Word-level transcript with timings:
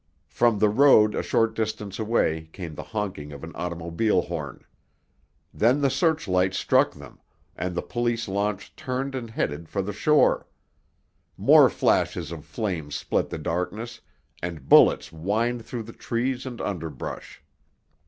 From 0.29 0.57
the 0.57 0.67
road 0.69 1.13
a 1.13 1.21
short 1.21 1.53
distance 1.53 1.99
away 1.99 2.49
came 2.53 2.73
the 2.73 2.81
honking 2.89 3.31
of 3.31 3.43
an 3.43 3.51
automobile 3.53 4.23
horn. 4.23 4.63
Then 5.53 5.81
the 5.81 5.91
searchlight 5.91 6.55
struck 6.55 6.93
them, 6.93 7.19
and 7.55 7.75
the 7.75 7.83
police 7.83 8.27
launch 8.27 8.75
turned 8.75 9.13
and 9.13 9.29
headed 9.29 9.69
for 9.69 9.83
the 9.83 9.93
shore. 9.93 10.47
More 11.37 11.69
flashes 11.69 12.31
of 12.31 12.45
flame 12.45 12.89
split 12.89 13.29
the 13.29 13.37
darkness, 13.37 14.01
and 14.41 14.67
bullets 14.67 15.09
whined 15.09 15.67
through 15.67 15.83
the 15.83 15.93
trees 15.93 16.47
and 16.47 16.59
underbrush. 16.61 17.43